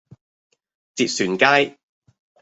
[0.95, 1.77] 捷船街